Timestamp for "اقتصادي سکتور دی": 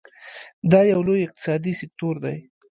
1.25-2.37